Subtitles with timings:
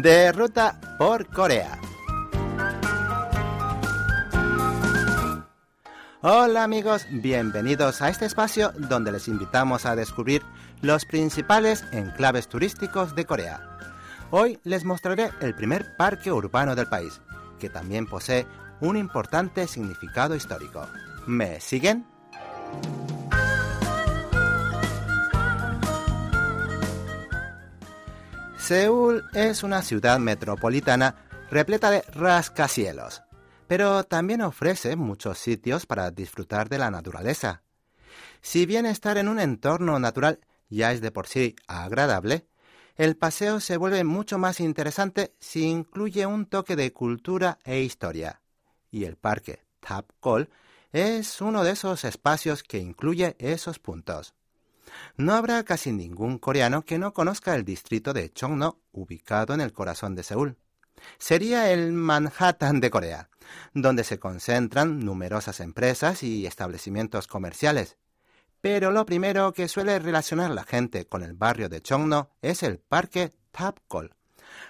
[0.00, 1.78] de ruta por Corea.
[6.22, 10.40] Hola amigos, bienvenidos a este espacio donde les invitamos a descubrir
[10.80, 13.60] los principales enclaves turísticos de Corea.
[14.30, 17.20] Hoy les mostraré el primer parque urbano del país,
[17.58, 18.46] que también posee
[18.80, 20.86] un importante significado histórico.
[21.26, 22.06] ¿Me siguen?
[28.72, 33.22] Seúl es una ciudad metropolitana repleta de rascacielos,
[33.66, 37.64] pero también ofrece muchos sitios para disfrutar de la naturaleza.
[38.40, 40.40] Si bien estar en un entorno natural
[40.70, 42.46] ya es de por sí agradable,
[42.96, 48.40] el paseo se vuelve mucho más interesante si incluye un toque de cultura e historia.
[48.90, 50.48] Y el parque Tapkol
[50.92, 54.32] es uno de esos espacios que incluye esos puntos.
[55.16, 59.72] No habrá casi ningún coreano que no conozca el distrito de Chongno, ubicado en el
[59.72, 60.56] corazón de Seúl.
[61.18, 63.28] Sería el Manhattan de Corea,
[63.74, 67.96] donde se concentran numerosas empresas y establecimientos comerciales.
[68.60, 72.78] Pero lo primero que suele relacionar la gente con el barrio de Chongno es el
[72.78, 74.14] parque Tapkol,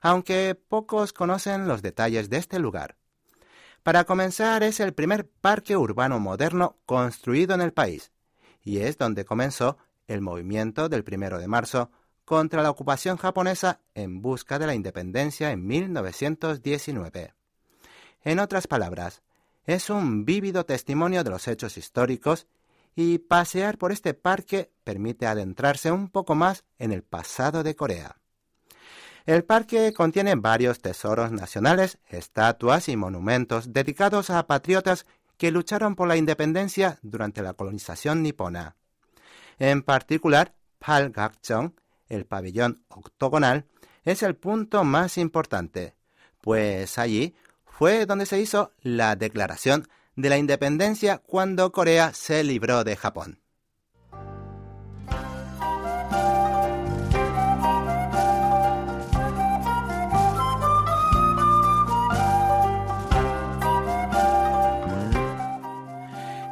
[0.00, 2.96] aunque pocos conocen los detalles de este lugar.
[3.82, 8.12] Para comenzar, es el primer parque urbano moderno construido en el país,
[8.62, 9.78] y es donde comenzó
[10.08, 11.90] el movimiento del primero de marzo
[12.24, 17.34] contra la ocupación japonesa en busca de la independencia en 1919.
[18.24, 19.22] En otras palabras,
[19.64, 22.46] es un vívido testimonio de los hechos históricos
[22.96, 28.16] y pasear por este parque permite adentrarse un poco más en el pasado de Corea.
[29.24, 36.08] El parque contiene varios tesoros nacionales, estatuas y monumentos dedicados a patriotas que lucharon por
[36.08, 38.76] la independencia durante la colonización nipona.
[39.58, 41.74] En particular, Palgakcheong,
[42.08, 43.66] el pabellón octogonal,
[44.04, 45.94] es el punto más importante,
[46.40, 47.34] pues allí
[47.66, 53.40] fue donde se hizo la declaración de la independencia cuando Corea se libró de Japón.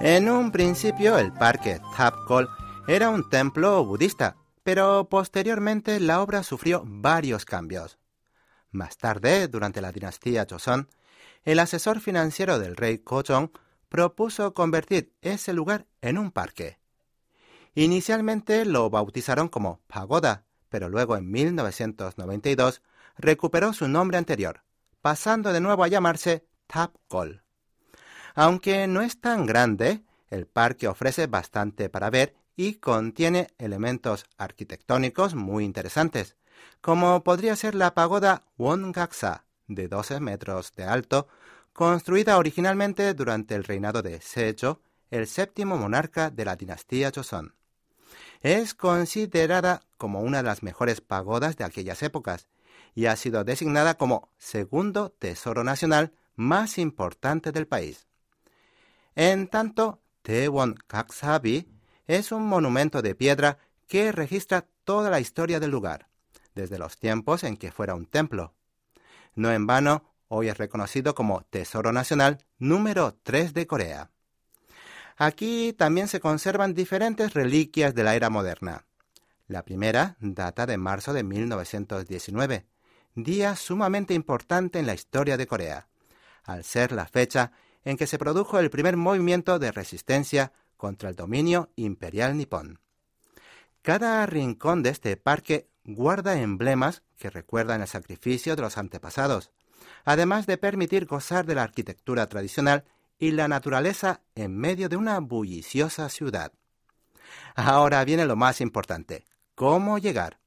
[0.00, 2.48] En un principio el parque Tapkol
[2.88, 7.98] era un templo budista, pero posteriormente la obra sufrió varios cambios.
[8.70, 10.88] Más tarde, durante la dinastía Joseon,
[11.42, 13.50] el asesor financiero del rey Kojong
[13.88, 16.78] propuso convertir ese lugar en un parque.
[17.74, 22.82] Inicialmente lo bautizaron como Pagoda, pero luego en 1992
[23.18, 24.62] recuperó su nombre anterior,
[25.00, 27.42] pasando de nuevo a llamarse Tapkol.
[28.36, 35.34] Aunque no es tan grande, el parque ofrece bastante para ver y contiene elementos arquitectónicos
[35.34, 36.36] muy interesantes,
[36.80, 41.28] como podría ser la pagoda Wongaksa, de 12 metros de alto,
[41.72, 44.80] construida originalmente durante el reinado de Sejo,
[45.10, 47.54] el séptimo monarca de la dinastía Joseon.
[48.40, 52.48] Es considerada como una de las mejores pagodas de aquellas épocas
[52.94, 58.06] y ha sido designada como segundo tesoro nacional más importante del país.
[59.14, 61.75] En tanto, Tewon Kaksabi
[62.06, 66.08] es un monumento de piedra que registra toda la historia del lugar,
[66.54, 68.54] desde los tiempos en que fuera un templo.
[69.34, 74.10] No en vano, hoy es reconocido como Tesoro Nacional número 3 de Corea.
[75.16, 78.84] Aquí también se conservan diferentes reliquias de la era moderna.
[79.48, 82.66] La primera data de marzo de 1919,
[83.14, 85.88] día sumamente importante en la historia de Corea,
[86.44, 87.52] al ser la fecha
[87.84, 92.80] en que se produjo el primer movimiento de resistencia contra el dominio imperial nipón.
[93.82, 99.50] Cada rincón de este parque guarda emblemas que recuerdan el sacrificio de los antepasados,
[100.04, 102.84] además de permitir gozar de la arquitectura tradicional
[103.18, 106.52] y la naturaleza en medio de una bulliciosa ciudad.
[107.54, 109.24] Ahora viene lo más importante,
[109.54, 110.38] ¿cómo llegar?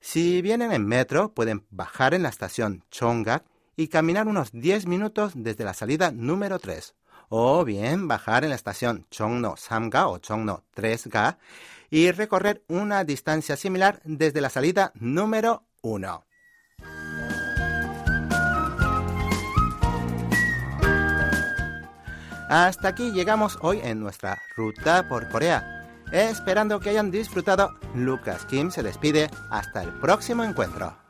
[0.00, 3.44] Si vienen en metro, pueden bajar en la estación Chongak
[3.76, 6.94] y caminar unos 10 minutos desde la salida número 3
[7.34, 11.38] o bien bajar en la estación Chongno Samga o Chongno 3Ga
[11.88, 16.26] y recorrer una distancia similar desde la salida número 1.
[22.50, 25.88] Hasta aquí llegamos hoy en nuestra ruta por Corea.
[26.12, 31.01] Esperando que hayan disfrutado, Lucas Kim se despide hasta el próximo encuentro.